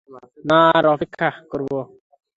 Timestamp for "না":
0.45-0.59